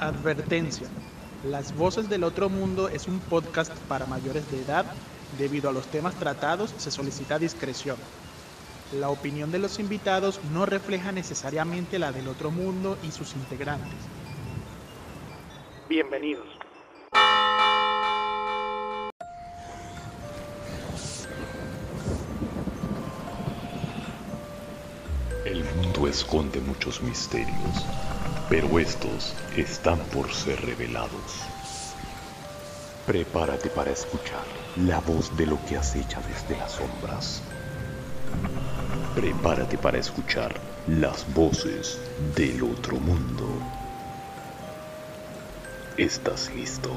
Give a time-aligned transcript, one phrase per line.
[0.00, 0.88] Advertencia.
[1.44, 4.84] Las Voces del Otro Mundo es un podcast para mayores de edad.
[5.38, 7.96] Debido a los temas tratados, se solicita discreción.
[8.98, 13.98] La opinión de los invitados no refleja necesariamente la del otro mundo y sus integrantes.
[15.88, 16.46] Bienvenidos.
[25.44, 27.86] El mundo esconde muchos misterios,
[28.48, 31.42] pero estos están por ser revelados.
[33.06, 34.44] Prepárate para escuchar
[34.76, 37.42] la voz de lo que acecha desde las sombras.
[39.14, 40.54] Prepárate para escuchar
[40.86, 41.98] las voces
[42.34, 43.46] del otro mundo.
[45.96, 46.90] ¿Estás listo?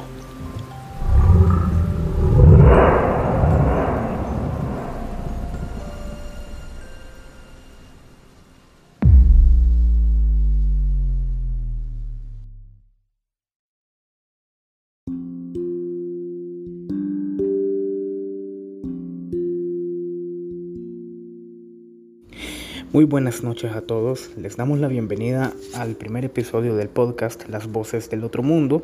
[22.93, 24.31] Muy buenas noches a todos.
[24.35, 28.83] Les damos la bienvenida al primer episodio del podcast Las Voces del Otro Mundo.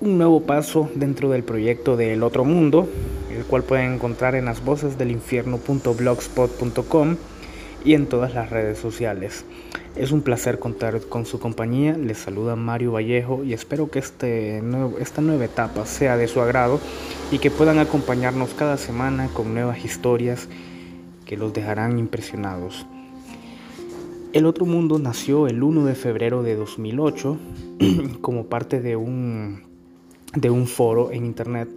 [0.00, 2.88] Un nuevo paso dentro del proyecto del Otro Mundo,
[3.36, 7.16] el cual pueden encontrar en las voces del infierno.blogspot.com
[7.84, 9.44] y en todas las redes sociales.
[9.96, 11.96] Es un placer contar con su compañía.
[11.96, 14.62] Les saluda Mario Vallejo y espero que este
[15.00, 16.78] esta nueva etapa sea de su agrado
[17.32, 20.48] y que puedan acompañarnos cada semana con nuevas historias
[21.26, 22.86] que los dejarán impresionados.
[24.32, 27.38] El otro mundo nació el 1 de febrero de 2008
[28.22, 29.64] como parte de un,
[30.34, 31.68] de un foro en internet,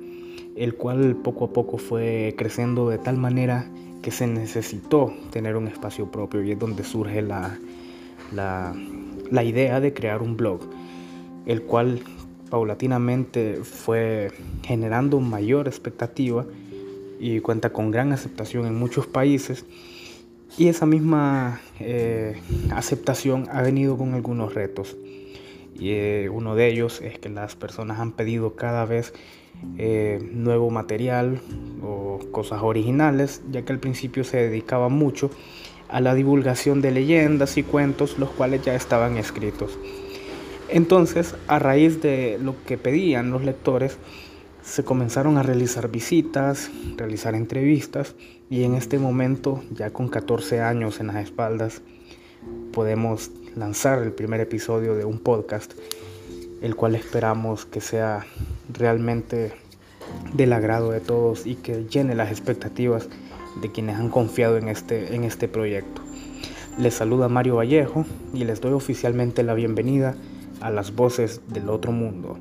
[0.56, 3.70] el cual poco a poco fue creciendo de tal manera
[4.02, 7.59] que se necesitó tener un espacio propio y es donde surge la,
[8.33, 8.73] la,
[9.30, 10.61] la idea de crear un blog,
[11.45, 12.03] el cual
[12.50, 14.31] paulatinamente fue
[14.64, 16.45] generando mayor expectativa
[17.20, 19.65] y cuenta con gran aceptación en muchos países
[20.58, 22.38] y esa misma eh,
[22.71, 24.95] aceptación ha venido con algunos retos.
[25.77, 29.14] Y eh, uno de ellos es que las personas han pedido cada vez
[29.77, 31.42] eh, nuevo material
[31.83, 35.30] o cosas originales, ya que al principio se dedicaba mucho
[35.89, 39.77] a la divulgación de leyendas y cuentos, los cuales ya estaban escritos.
[40.70, 43.98] Entonces, a raíz de lo que pedían los lectores,
[44.65, 48.15] se comenzaron a realizar visitas, realizar entrevistas
[48.49, 51.81] y en este momento, ya con 14 años en las espaldas,
[52.73, 55.73] podemos lanzar el primer episodio de un podcast,
[56.61, 58.26] el cual esperamos que sea
[58.73, 59.53] realmente
[60.33, 63.08] del agrado de todos y que llene las expectativas
[63.61, 66.02] de quienes han confiado en este, en este proyecto.
[66.80, 70.15] Les saluda Mario Vallejo y les doy oficialmente la bienvenida
[70.59, 72.37] a las voces del otro mundo.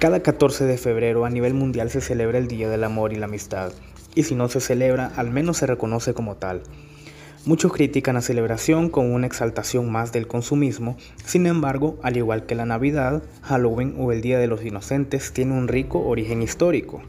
[0.00, 3.26] Cada 14 de febrero a nivel mundial se celebra el Día del Amor y la
[3.26, 3.70] Amistad,
[4.14, 6.62] y si no se celebra, al menos se reconoce como tal.
[7.44, 12.54] Muchos critican la celebración con una exaltación más del consumismo, sin embargo, al igual que
[12.54, 17.02] la Navidad, Halloween o el Día de los Inocentes tiene un rico origen histórico.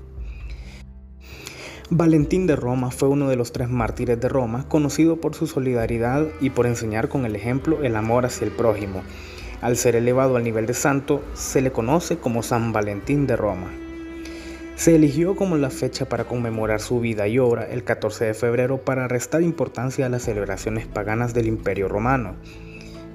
[1.90, 6.28] Valentín de Roma fue uno de los tres mártires de Roma, conocido por su solidaridad
[6.42, 9.02] y por enseñar con el ejemplo el amor hacia el prójimo,
[9.62, 13.72] al ser elevado al nivel de santo, se le conoce como San Valentín de Roma.
[14.76, 18.80] Se eligió como la fecha para conmemorar su vida y obra el 14 de febrero
[18.80, 22.34] para restar importancia a las celebraciones paganas del Imperio Romano.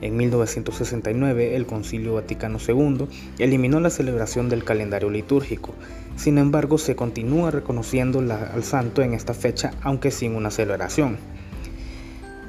[0.01, 3.09] En 1969, el Concilio Vaticano II
[3.39, 5.75] eliminó la celebración del calendario litúrgico.
[6.17, 11.19] Sin embargo, se continúa reconociendo al santo en esta fecha, aunque sin una celebración.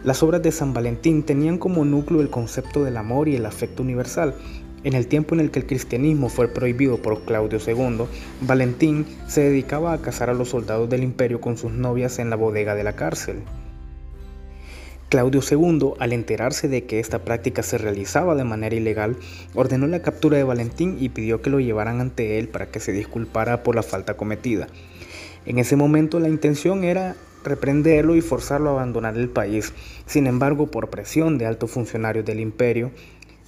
[0.03, 3.84] Las obras de San Valentín tenían como núcleo el concepto del amor y el afecto
[3.84, 4.35] universal.
[4.84, 8.05] En el tiempo en el que el cristianismo fue prohibido por Claudio II,
[8.41, 12.35] Valentín se dedicaba a casar a los soldados del imperio con sus novias en la
[12.35, 13.41] bodega de la cárcel.
[15.09, 19.17] Claudio II, al enterarse de que esta práctica se realizaba de manera ilegal,
[19.55, 22.91] ordenó la captura de Valentín y pidió que lo llevaran ante él para que se
[22.91, 24.67] disculpara por la falta cometida.
[25.46, 27.16] En ese momento la intención era
[27.47, 29.73] reprenderlo y forzarlo a abandonar el país.
[30.05, 32.91] Sin embargo, por presión de altos funcionarios del imperio,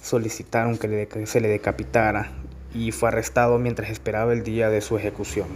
[0.02, 2.32] solicitaron que se le decapitara
[2.74, 5.48] y fue arrestado mientras esperaba el día de su ejecución.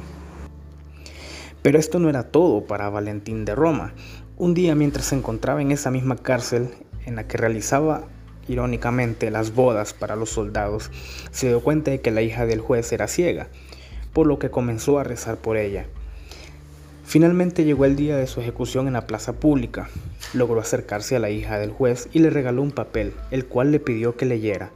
[1.63, 3.95] Pero esto no era todo para Valentín de Roma.
[4.37, 6.69] Un día mientras se encontraba en esa misma cárcel
[7.07, 8.09] en la que realizaba
[8.49, 10.91] irónicamente, las bodas para los soldados,
[11.31, 13.49] se dio cuenta de que la hija del juez era ciega,
[14.13, 15.87] por lo que comenzó a rezar por ella.
[17.05, 19.89] Finalmente llegó el día de su ejecución en la plaza pública.
[20.33, 23.79] Logró acercarse a la hija del juez y le regaló un papel, el cual le
[23.79, 24.73] pidió que leyera.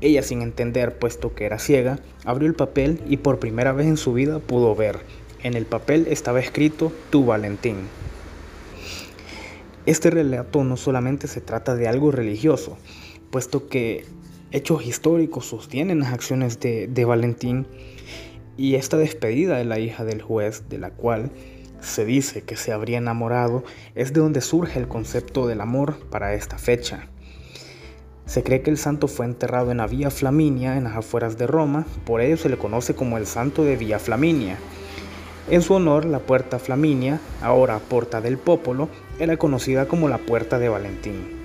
[0.00, 3.96] Ella, sin entender, puesto que era ciega, abrió el papel y por primera vez en
[3.96, 5.00] su vida pudo ver.
[5.42, 7.76] En el papel estaba escrito Tu Valentín.
[9.86, 12.76] Este relato no solamente se trata de algo religioso,
[13.30, 14.04] puesto que
[14.50, 17.66] hechos históricos sostienen las acciones de, de Valentín
[18.56, 21.30] y esta despedida de la hija del juez, de la cual
[21.80, 23.64] se dice que se habría enamorado,
[23.94, 27.08] es de donde surge el concepto del amor para esta fecha.
[28.24, 31.46] Se cree que el santo fue enterrado en la Vía Flaminia, en las afueras de
[31.46, 34.58] Roma, por ello se le conoce como el santo de Vía Flaminia.
[35.48, 38.88] En su honor, la Puerta Flaminia, ahora Porta del Popolo,
[39.20, 41.35] era conocida como la Puerta de Valentín.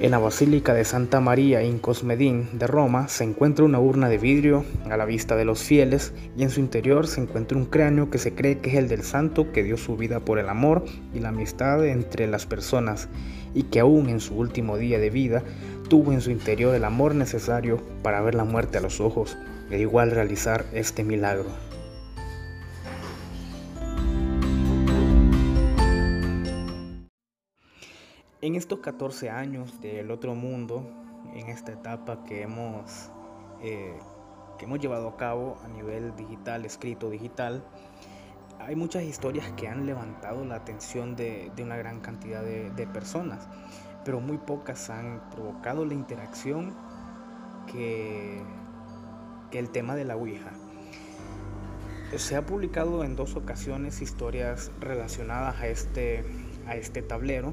[0.00, 4.16] En la Basílica de Santa María in Cosmedin de Roma se encuentra una urna de
[4.16, 8.08] vidrio a la vista de los fieles y en su interior se encuentra un cráneo
[8.08, 10.84] que se cree que es el del santo que dio su vida por el amor
[11.12, 13.08] y la amistad entre las personas
[13.54, 15.42] y que aún en su último día de vida
[15.88, 19.36] tuvo en su interior el amor necesario para ver la muerte a los ojos
[19.68, 21.67] e igual realizar este milagro.
[28.40, 30.88] En estos 14 años del otro mundo,
[31.34, 33.10] en esta etapa que hemos,
[33.60, 33.98] eh,
[34.56, 37.64] que hemos llevado a cabo a nivel digital, escrito digital,
[38.60, 43.48] hay muchas historias que han levantado la atención de, una gran cantidad de, de, personas,
[44.04, 46.76] pero muy pocas han provocado la interacción
[47.66, 48.40] que,
[49.50, 50.52] que el tema de la Ouija.
[52.16, 56.24] Se ha publicado en dos ocasiones historias relacionadas a este,
[56.68, 57.52] a este tablero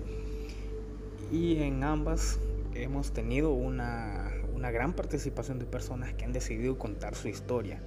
[1.32, 2.40] y en ambas
[2.74, 7.82] hemos tenido una, una gran participación de personas que han decidido contar su historia,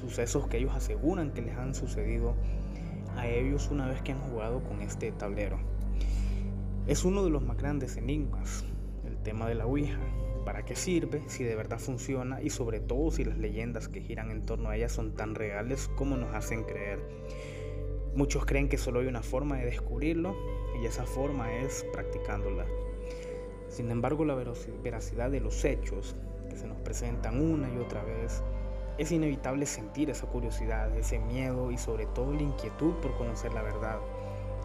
[0.00, 2.34] sucesos que ellos aseguran que les han sucedido
[3.16, 5.58] a ellos una vez que han jugado con este tablero.
[6.86, 8.64] Es uno de los más grandes enigmas,
[9.06, 9.98] el tema de la Ouija.
[10.44, 11.22] ¿Para qué sirve?
[11.26, 14.76] Si de verdad funciona y sobre todo si las leyendas que giran en torno a
[14.76, 17.00] ella son tan reales como nos hacen creer.
[18.14, 20.34] Muchos creen que solo hay una forma de descubrirlo
[20.80, 22.64] y esa forma es practicándola.
[23.68, 26.16] Sin embargo, la veracidad de los hechos
[26.48, 28.42] que se nos presentan una y otra vez,
[28.96, 33.62] es inevitable sentir esa curiosidad, ese miedo y sobre todo la inquietud por conocer la
[33.62, 34.00] verdad.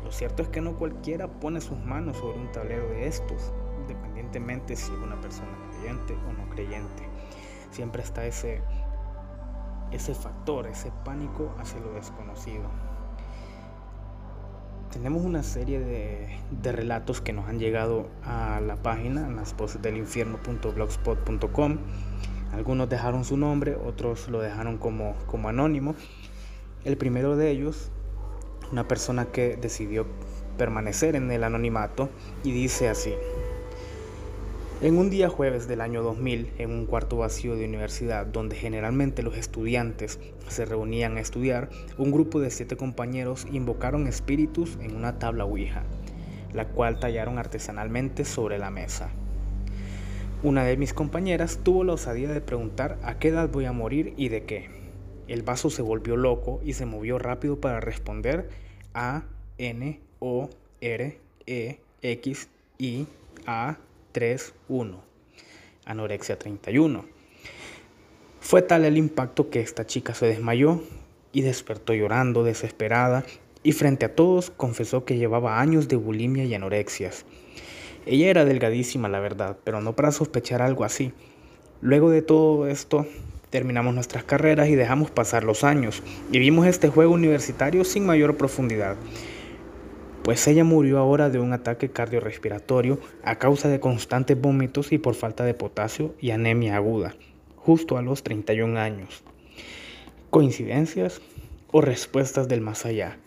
[0.03, 4.75] Lo cierto es que no cualquiera pone sus manos sobre un tablero de estos, independientemente
[4.75, 7.03] si es una persona creyente o no creyente.
[7.69, 8.61] Siempre está ese,
[9.91, 12.69] ese factor, ese pánico hacia lo desconocido
[14.93, 21.79] tenemos una serie de, relatos que nos han llegado a la página, las.
[22.51, 25.95] Algunos dejaron su nombre, otros lo dejaron como, como anónimo.
[26.85, 27.89] El primero de ellos,
[28.71, 30.05] una persona que decidió
[30.59, 32.09] permanecer en el anonimato
[32.43, 33.15] y dice así.
[34.83, 39.23] En un día jueves del año 2000, en un cuarto vacío de universidad donde generalmente
[39.23, 40.19] los estudiantes
[40.49, 45.83] se reunían a estudiar, un grupo de siete compañeros invocaron espíritus en una tabla Ouija,
[46.51, 49.09] la cual tallaron artesanalmente sobre la mesa.
[50.43, 54.13] Una de mis compañeras tuvo la osadía de preguntar a qué edad voy a morir
[54.17, 54.67] y de qué.
[55.29, 58.49] El vaso se volvió loco y se movió rápido para responder
[58.93, 59.23] a
[59.57, 60.49] N O
[60.81, 62.49] R E X
[62.79, 63.07] I
[63.45, 63.77] A
[64.13, 64.99] 3.1,
[65.85, 67.03] anorexia 31.
[68.39, 70.83] Fue tal el impacto que esta chica se desmayó
[71.31, 73.25] y despertó llorando, desesperada,
[73.63, 77.25] y frente a todos confesó que llevaba años de bulimia y anorexias.
[78.05, 81.11] Ella era delgadísima, la verdad, pero no para sospechar algo así.
[81.81, 83.07] Luego de todo esto,
[83.49, 88.37] terminamos nuestras carreras y dejamos pasar los años, y vimos este juego universitario sin mayor
[88.37, 88.95] profundidad
[90.23, 95.15] pues ella murió ahora de un ataque cardiorrespiratorio a causa de constantes vómitos y por
[95.15, 97.13] falta de potasio y anemia aguda,
[97.57, 99.23] justo a los 31 años.
[100.29, 101.21] ¿Coincidencias
[101.71, 103.17] o respuestas del más allá?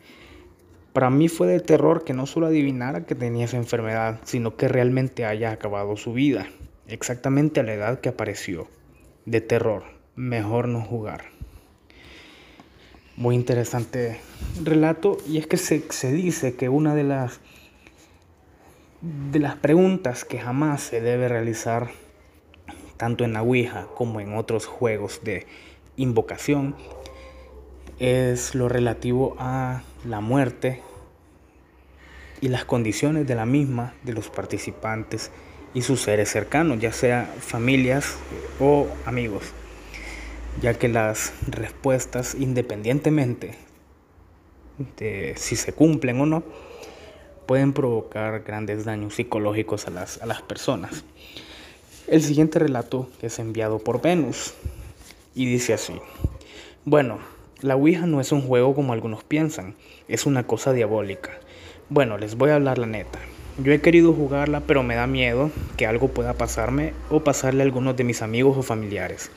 [0.94, 4.66] Para mí fue de terror que no solo adivinara que tenía esa enfermedad, sino que
[4.66, 6.48] realmente haya acabado su vida,
[6.88, 8.68] exactamente a la edad que apareció.
[9.26, 9.84] De terror,
[10.14, 11.36] mejor no jugar
[13.16, 14.20] muy interesante
[14.62, 17.40] relato y es que se, se, dice que una de las
[19.00, 21.90] de las preguntas que jamás se debe realizar
[22.96, 25.46] tanto en la Ouija como en otros juegos de
[25.96, 26.75] invocación
[27.99, 30.82] es lo relativo a la muerte
[32.40, 35.30] y las condiciones de la misma de los participantes
[35.75, 38.16] y sus seres cercanos, ya sea familias
[38.61, 39.52] o amigos,
[40.62, 43.54] ya que las respuestas, independientemente
[44.96, 46.42] de si se cumplen o no,
[47.46, 51.04] pueden provocar grandes daños psicológicos a las, a las personas.
[52.08, 54.54] El siguiente relato es enviado por Venus
[55.34, 55.94] y dice así,
[56.84, 57.18] bueno,
[57.60, 59.75] la Ouija no es un juego como algunos piensan,
[60.08, 61.30] es una cosa diabólica.
[61.88, 63.18] Bueno, les voy a hablar la neta.
[63.58, 67.64] Yo he querido jugarla, pero me da miedo que algo pueda pasarme o pasarle a
[67.64, 69.30] algunos de mis amigos o familiares.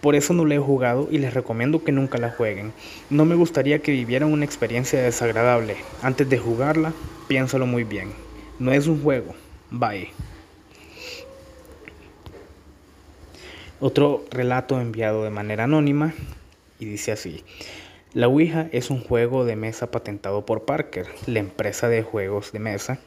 [0.00, 2.72] Por eso no la he jugado y les recomiendo que nunca la jueguen.
[3.10, 5.76] No me gustaría que vivieran una experiencia desagradable.
[6.02, 6.92] Antes de jugarla,
[7.26, 8.12] piénsalo muy bien.
[8.58, 9.34] No es un juego.
[9.70, 10.10] Bye.
[13.80, 16.14] Otro relato enviado de manera anónima
[16.78, 17.44] y dice así.
[18.14, 22.58] La Ouija es un juego de mesa patentado por Parker, la empresa de juegos de
[22.58, 22.98] mesa.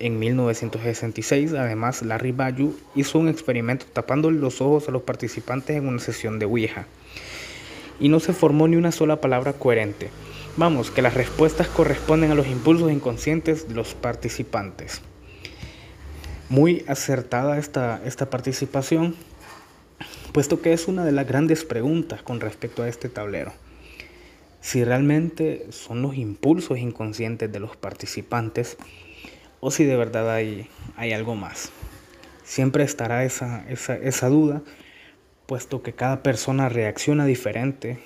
[0.00, 5.86] En 1966, además, Larry Bayu hizo un experimento tapándole los ojos a los participantes en
[5.86, 6.86] una sesión de Ouija.
[8.00, 10.08] Y no se formó ni una sola palabra coherente.
[10.56, 15.02] Vamos, que las respuestas corresponden a los impulsos inconscientes de los participantes.
[16.48, 19.14] Muy acertada esta, esta participación,
[20.32, 23.52] puesto que es una de las grandes preguntas con respecto a este tablero.
[24.62, 28.78] Si realmente son los impulsos inconscientes de los participantes
[29.60, 31.70] o si de verdad hay, hay algo más.
[32.44, 34.62] Siempre estará esa, esa, duda,
[35.46, 37.98] puesto que cada persona reacciona diferente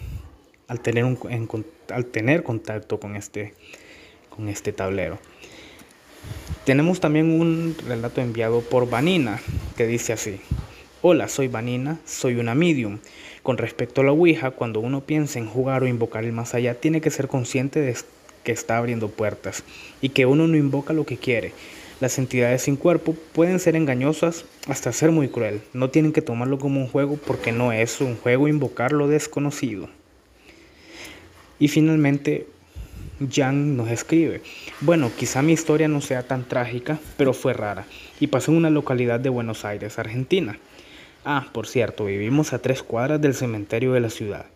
[0.69, 1.19] al tener, un,
[1.91, 3.55] al tener contacto con este,
[4.29, 5.19] con este tablero.
[6.65, 9.41] Tenemos también un relato enviado por Vanina
[9.77, 10.41] que dice así.
[11.03, 12.99] Hola, soy Vanina, soy una medium.
[13.43, 16.81] Con respecto a la Ouija, cuando uno piensa en jugar o invocar el más allá,
[16.81, 17.95] tiene que ser consciente de
[18.45, 19.65] que está abriendo puertas
[20.01, 21.53] y que uno no invoca lo que quiere.
[22.01, 25.63] Las entidades sin cuerpo pueden ser engañosas hasta ser muy cruel.
[25.73, 29.89] No tienen que tomarlo como un juego porque no es un juego invocar lo desconocido.
[31.59, 32.47] Y finalmente,
[33.33, 34.43] Jan nos escribe,
[34.81, 37.87] bueno, quizá mi historia no sea tan trágica, pero fue rara
[38.19, 40.59] y pasó en una localidad de Buenos Aires, Argentina.
[41.25, 44.47] Ah, por cierto, vivimos a tres cuadras del cementerio de la ciudad.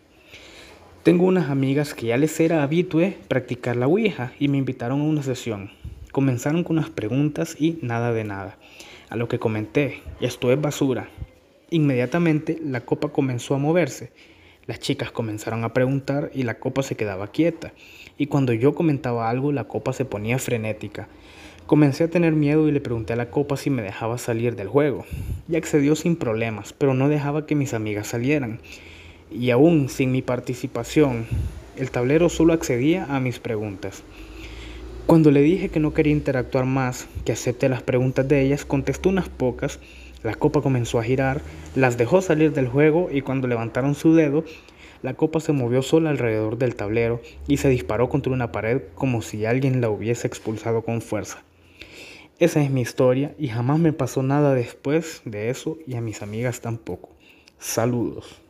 [1.03, 5.05] Tengo unas amigas que ya les era habitué practicar la Ouija y me invitaron a
[5.05, 5.71] una sesión.
[6.11, 8.57] Comenzaron con unas preguntas y nada de nada.
[9.09, 11.07] A lo que comenté, esto es basura.
[11.69, 14.11] Inmediatamente la copa comenzó a moverse.
[14.67, 17.71] Las chicas comenzaron a preguntar y la copa se quedaba quieta.
[18.17, 21.07] Y cuando yo comentaba algo, la copa se ponía frenética.
[21.65, 24.67] Comencé a tener miedo y le pregunté a la copa si me dejaba salir del
[24.67, 25.05] juego.
[25.47, 28.59] Y accedió sin problemas, pero no dejaba que mis amigas salieran.
[29.31, 31.27] Y aún sin mi participación,
[31.77, 34.03] el tablero solo accedía a mis preguntas.
[35.05, 39.09] Cuando le dije que no quería interactuar más, que acepte las preguntas de ellas, contestó
[39.09, 39.79] unas pocas,
[40.21, 41.41] la copa comenzó a girar,
[41.75, 44.43] las dejó salir del juego y cuando levantaron su dedo,
[45.01, 49.21] la copa se movió sola alrededor del tablero y se disparó contra una pared como
[49.21, 51.41] si alguien la hubiese expulsado con fuerza.
[52.37, 56.21] Esa es mi historia y jamás me pasó nada después de eso y a mis
[56.21, 57.09] amigas tampoco.
[57.57, 58.41] Saludos.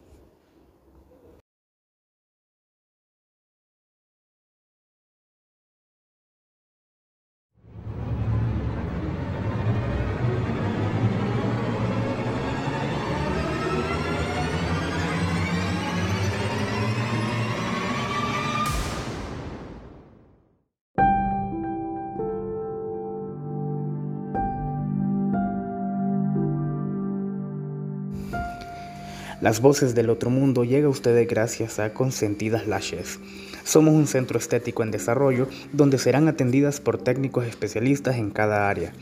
[29.49, 33.19] Las voces del otro mundo llega a ustedes gracias a Consentidas Lashes.
[33.63, 38.93] Somos un centro estético en desarrollo donde serán atendidas por técnicos especialistas en cada área.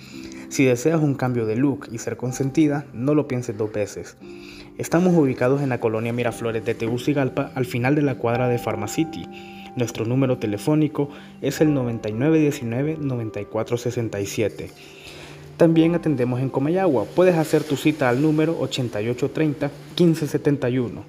[0.48, 4.16] Si deseas un cambio de look y ser consentida, no lo pienses dos veces.
[4.78, 9.28] Estamos ubicados en la colonia Miraflores de Tegucigalpa, al final de la cuadra de Pharmacity.
[9.76, 11.10] Nuestro número telefónico
[11.42, 14.70] es el 9919-9467.
[15.58, 17.06] También atendemos en Comayagua.
[17.06, 21.02] Puedes hacer tu cita al número 8830-1571.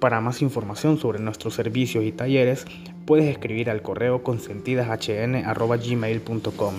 [0.00, 2.64] Para más información sobre nuestros servicios y talleres,
[3.06, 6.74] puedes escribir al correo consentidashn.gmail.com.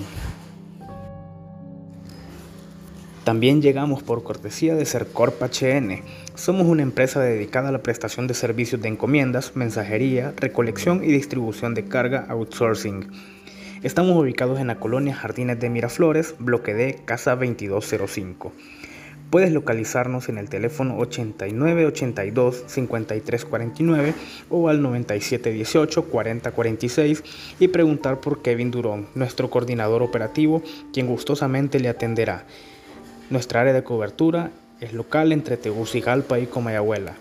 [3.23, 6.01] También llegamos por cortesía de Sercorp HN.
[6.35, 11.73] Somos una empresa dedicada a la prestación de servicios de encomiendas, mensajería, recolección y distribución
[11.73, 13.09] de carga outsourcing.
[13.83, 18.53] Estamos ubicados en la colonia Jardines de Miraflores, bloque D, casa 2205.
[19.29, 24.13] Puedes localizarnos en el teléfono 8982 5349
[24.49, 27.23] o al 9718 4046
[27.59, 30.63] y preguntar por Kevin Durón, nuestro coordinador operativo,
[30.93, 32.45] quien gustosamente le atenderá.
[33.29, 37.15] Nuestra área de cobertura es local entre Tegucigalpa y Comayagüela.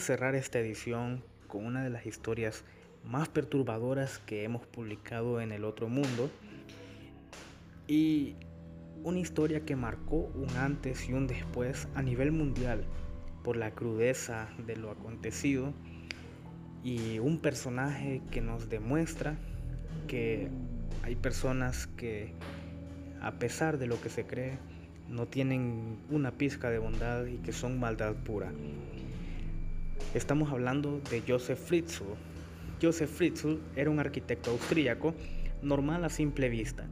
[0.00, 2.64] Cerrar esta edición con una de las historias
[3.04, 6.30] más perturbadoras que hemos publicado en el otro mundo
[7.86, 8.36] y
[9.02, 12.84] una historia que marcó un antes y un después a nivel mundial
[13.42, 15.72] por la crudeza de lo acontecido
[16.84, 19.36] y un personaje que nos demuestra
[20.06, 20.48] que
[21.02, 22.34] hay personas que
[23.20, 24.58] a pesar de lo que se cree
[25.08, 28.52] no tienen una pizca de bondad y que son maldad pura.
[30.14, 32.04] Estamos hablando de Joseph Fritzl.
[32.80, 35.14] Joseph Fritzl era un arquitecto austríaco
[35.62, 36.86] normal a simple vista.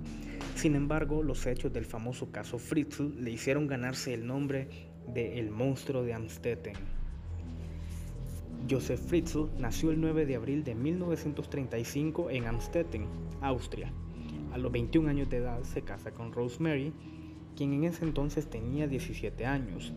[0.54, 4.68] Sin embargo, los hechos del famoso caso Fritzl le hicieron ganarse el nombre
[5.06, 6.74] de El monstruo de Amstetten.
[8.68, 13.06] Joseph Fritzl nació el 9 de abril de 1935 en Amstetten,
[13.40, 13.92] Austria.
[14.52, 16.92] A los 21 años de edad se casa con Rosemary,
[17.56, 19.92] quien en ese entonces tenía 17 años.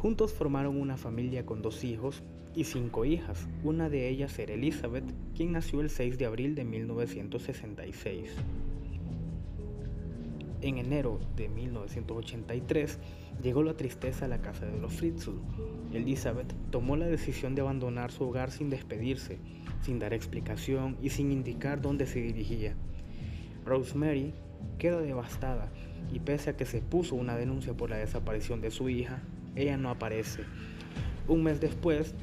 [0.00, 2.22] Juntos formaron una familia con dos hijos
[2.54, 3.46] y cinco hijas.
[3.62, 5.04] Una de ellas era Elizabeth,
[5.36, 8.30] quien nació el 6 de abril de 1966.
[10.62, 12.98] En enero de 1983
[13.42, 15.32] llegó la tristeza a la casa de los Fritzl.
[15.92, 19.36] Elizabeth tomó la decisión de abandonar su hogar sin despedirse,
[19.82, 22.74] sin dar explicación y sin indicar dónde se dirigía.
[23.66, 24.32] Rosemary
[24.78, 25.70] queda devastada
[26.10, 29.22] y pese a que se puso una denuncia por la desaparición de su hija,
[29.56, 30.44] ella no aparece.
[31.28, 32.14] Un mes después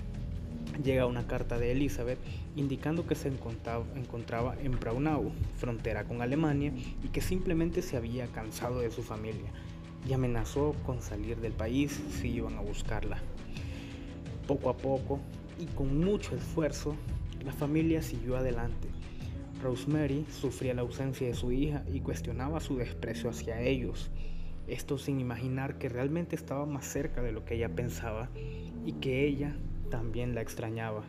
[0.84, 2.19] llega una carta de Elizabeth
[2.55, 8.79] indicando que se encontraba, en Braunau, frontera con Alemania, y que simplemente se había cansado
[8.79, 9.51] de su familia
[10.07, 13.17] y amenazó con salir del país si iban a buscarla.
[14.48, 15.19] Poco a poco
[15.60, 16.96] y con mucho esfuerzo,
[17.46, 18.87] la familia siguió adelante.
[19.61, 24.09] Rosemary sufría la ausencia de su hija y cuestionaba su desprecio hacia ellos.
[24.68, 28.30] Esto sin imaginar que realmente estaba más cerca de lo que ella pensaba
[28.86, 29.56] y que ella
[29.90, 31.03] también la extrañaba.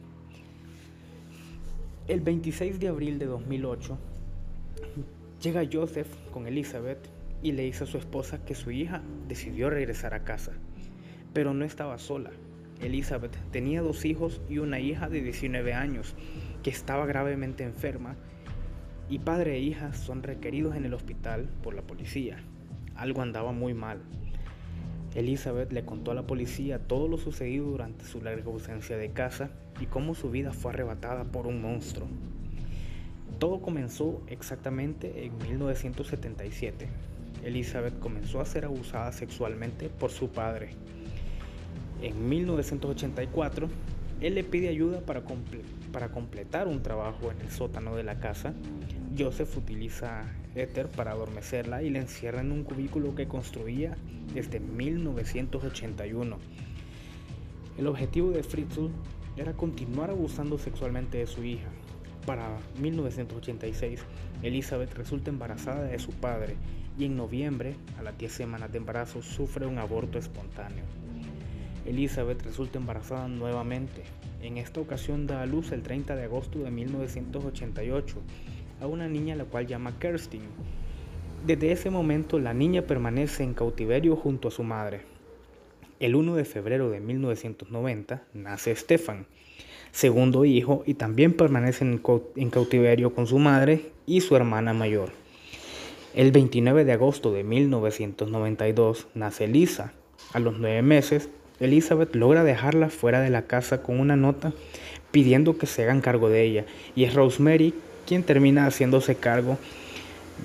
[2.07, 3.99] El 26 de abril de 2008
[5.42, 7.01] llega Joseph con Elizabeth
[7.42, 10.53] y le dice a su esposa que su hija decidió regresar a casa,
[11.33, 12.31] pero no estaba sola.
[12.81, 16.14] Elizabeth tenía dos hijos y una hija de 19 años
[16.62, 18.14] que estaba gravemente enferma
[19.11, 22.38] y padre e hija son requeridos en el hospital por la policía
[22.98, 24.00] algo andaba muy mal.
[25.14, 29.50] Elizabeth le contó a la policía todo lo sucedido durante su larga ausencia de casa
[29.80, 32.08] y cómo su vida fue arrebatada por un monstruo.
[33.38, 36.88] Todo comenzó exactamente en 1977.
[37.44, 40.70] Elizabeth comenzó a ser abusada sexualmente por su padre.
[42.02, 43.68] En 1984,
[44.20, 45.22] él le pide ayuda para,
[45.92, 48.54] para completar un trabajo en el sótano de la casa.
[49.16, 50.24] Joseph utiliza
[50.66, 53.97] para adormecerla y la encierra en un cubículo que construía
[54.35, 56.37] desde 1981.
[57.79, 58.88] El objetivo de Fritzl
[59.37, 61.68] era continuar abusando sexualmente de su hija.
[62.27, 64.01] Para 1986,
[64.42, 66.57] Elizabeth resulta embarazada de su padre
[66.99, 70.83] y en noviembre, a las 10 semanas de embarazo, sufre un aborto espontáneo.
[71.87, 74.03] Elizabeth resulta embarazada nuevamente.
[74.42, 78.16] En esta ocasión da a luz el 30 de agosto de 1988
[78.80, 80.42] a una niña la cual llama Kerstin.
[81.46, 85.02] Desde ese momento la niña permanece en cautiverio junto a su madre.
[86.00, 89.26] El 1 de febrero de 1990 nace Stefan,
[89.90, 95.10] segundo hijo, y también permanece en cautiverio con su madre y su hermana mayor.
[96.14, 99.92] El 29 de agosto de 1992 nace Lisa.
[100.32, 104.52] A los nueve meses, Elizabeth logra dejarla fuera de la casa con una nota
[105.10, 107.74] pidiendo que se hagan cargo de ella, y es Rosemary
[108.09, 109.59] quien termina haciéndose cargo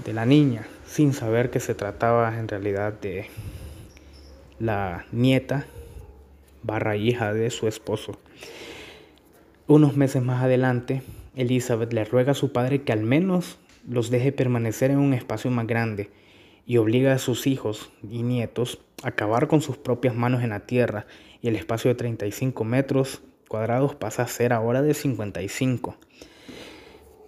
[0.04, 3.28] de la niña, sin saber que se trataba en realidad de
[4.60, 5.66] la nieta
[6.62, 8.20] barra hija de su esposo.
[9.66, 11.04] Unos meses más adelante,
[11.38, 15.50] Elizabeth le ruega a su padre que al menos los deje permanecer en un espacio
[15.50, 16.10] más grande
[16.66, 20.66] y obliga a sus hijos y nietos a cavar con sus propias manos en la
[20.66, 21.06] tierra
[21.42, 25.98] y el espacio de 35 metros cuadrados pasa a ser ahora de 55.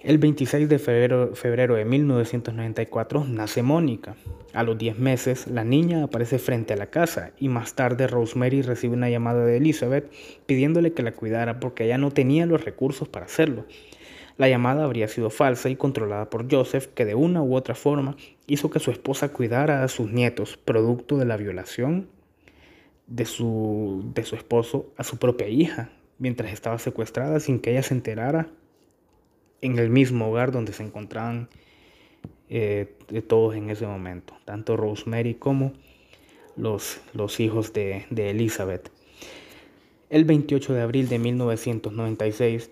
[0.05, 4.15] El 26 de febrero, de 1994 nace Mónica.
[4.53, 8.61] A los 10 meses, la niña aparece frente a la casa y más tarde Rosemary
[8.61, 10.11] recibe una llamada de Elizabeth
[10.45, 13.65] pidiéndole que la cuidara porque ella no tenía los recursos para hacerlo.
[14.37, 18.15] La llamada habría sido falsa y controlada por Joseph, que de una u otra forma
[18.45, 22.09] hizo que su esposa cuidara a sus nietos, producto de la violación
[23.07, 25.89] de su, de su esposo a su propia hija
[26.19, 28.49] mientras estaba secuestrada sin que ella se enterara
[29.65, 31.49] en el mismo hogar donde se encontraban
[32.49, 32.93] eh,
[33.27, 35.73] todos en ese momento, tanto Rosemary como
[36.55, 38.91] los, los hijos de, de Elizabeth.
[40.09, 42.69] El 28 de abril de 1996,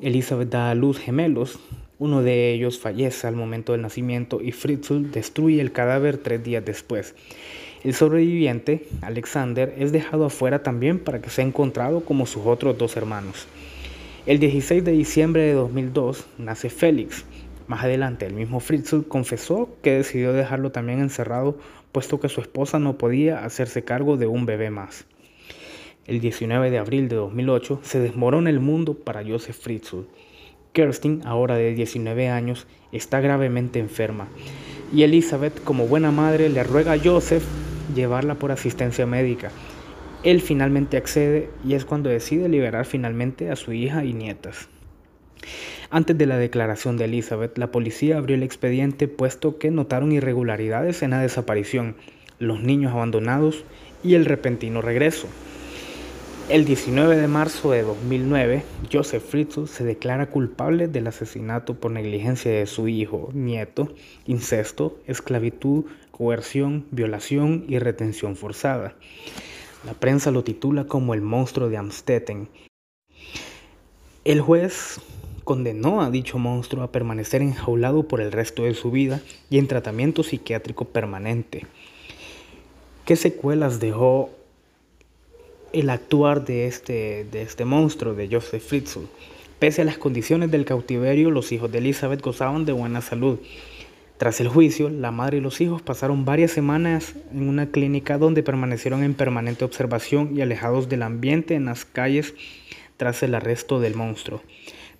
[0.00, 1.58] Elizabeth da a luz gemelos.
[1.98, 6.64] Uno de ellos fallece al momento del nacimiento y Fritzl destruye el cadáver tres días
[6.64, 7.14] después.
[7.82, 12.96] El sobreviviente, Alexander, es dejado afuera también para que sea encontrado como sus otros dos
[12.96, 13.46] hermanos.
[14.30, 17.24] El 16 de diciembre de 2002 nace Félix.
[17.66, 21.58] Más adelante, el mismo Fritzl confesó que decidió dejarlo también encerrado,
[21.90, 25.04] puesto que su esposa no podía hacerse cargo de un bebé más.
[26.06, 30.02] El 19 de abril de 2008 se desmorona el mundo para Joseph Fritzl.
[30.74, 34.28] Kerstin, ahora de 19 años, está gravemente enferma
[34.94, 37.42] y Elizabeth, como buena madre, le ruega a Joseph
[37.96, 39.50] llevarla por asistencia médica.
[40.22, 44.68] Él finalmente accede y es cuando decide liberar finalmente a su hija y nietas.
[45.88, 51.02] Antes de la declaración de Elizabeth, la policía abrió el expediente puesto que notaron irregularidades
[51.02, 51.96] en la desaparición,
[52.38, 53.64] los niños abandonados
[54.04, 55.26] y el repentino regreso.
[56.50, 62.50] El 19 de marzo de 2009, Joseph Fritzl se declara culpable del asesinato por negligencia
[62.50, 63.94] de su hijo, nieto,
[64.26, 68.94] incesto, esclavitud, coerción, violación y retención forzada.
[69.84, 72.48] La prensa lo titula como el monstruo de Amstetten.
[74.24, 75.00] El juez
[75.44, 79.68] condenó a dicho monstruo a permanecer enjaulado por el resto de su vida y en
[79.68, 81.66] tratamiento psiquiátrico permanente.
[83.04, 84.30] ¿Qué secuelas dejó
[85.72, 89.00] el actuar de este, de este monstruo, de Joseph Fritzl.
[89.58, 93.38] Pese a las condiciones del cautiverio, los hijos de Elizabeth gozaban de buena salud.
[94.20, 98.42] Tras el juicio, la madre y los hijos pasaron varias semanas en una clínica donde
[98.42, 102.34] permanecieron en permanente observación y alejados del ambiente en las calles
[102.98, 104.42] tras el arresto del monstruo.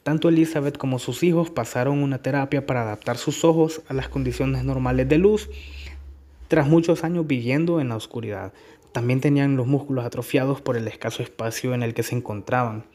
[0.02, 4.64] Tanto Elizabeth como sus hijos pasaron una terapia para adaptar sus ojos a las condiciones
[4.64, 5.50] normales de luz,
[6.48, 8.54] tras muchos años viviendo en la oscuridad.
[8.92, 12.87] También tenían los músculos atrofiados por el escaso espacio en el que se encontraban.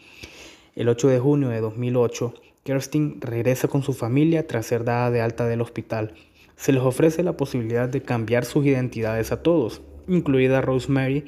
[0.76, 2.34] El 8 de junio de 2008,
[2.66, 6.14] Kerstin regresa con su familia tras ser dada de alta del hospital.
[6.58, 11.24] Se les ofrece la posibilidad de cambiar sus identidades a todos, incluida Rosemary,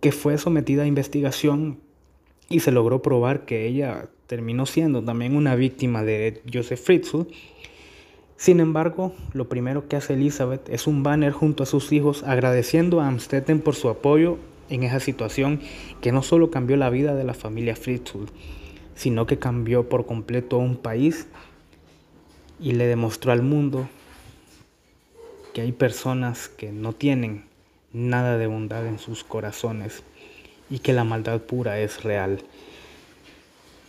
[0.00, 1.78] que fue sometida a investigación
[2.48, 7.26] y se logró probar que ella terminó siendo también una víctima de Joseph Fritzl
[8.40, 13.02] sin embargo, lo primero que hace Elizabeth es un banner junto a sus hijos agradeciendo
[13.02, 14.38] a Amstetten por su apoyo
[14.70, 15.60] en esa situación
[16.00, 18.30] que no solo cambió la vida de la familia Fritzl,
[19.00, 21.26] sino que cambió por completo un país
[22.60, 23.88] y le demostró al mundo
[25.54, 27.46] que hay personas que no tienen
[27.94, 30.02] nada de bondad en sus corazones
[30.68, 32.42] y que la maldad pura es real.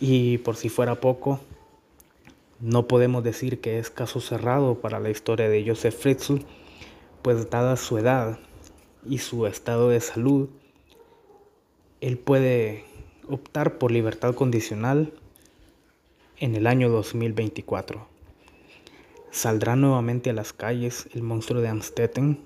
[0.00, 1.40] Y por si fuera poco,
[2.60, 6.38] no podemos decir que es caso cerrado para la historia de Joseph Fritzl,
[7.20, 8.38] pues dada su edad
[9.06, 10.48] y su estado de salud,
[12.00, 12.86] él puede
[13.28, 15.12] optar por libertad condicional
[16.38, 18.06] en el año 2024.
[19.30, 22.38] ¿Saldrá nuevamente a las calles el monstruo de Amstetten?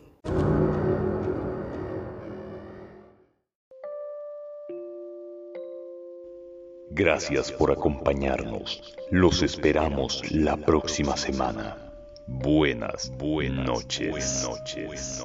[6.91, 8.97] Gracias por acompañarnos.
[9.11, 11.77] Los esperamos la próxima semana.
[12.27, 14.11] Buenas, buenas noches.
[14.11, 15.25] Buenas noches.